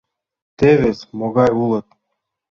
Тевыс 0.57 0.99
могай 1.17 1.51
улыт! 1.63 1.87